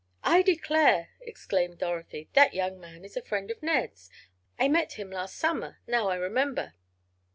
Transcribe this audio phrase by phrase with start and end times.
[0.23, 4.09] "I declare!" exclaimed Dorothy, "that young man is a friend of Ned's!
[4.57, 6.73] I met him last Summer, now I remember."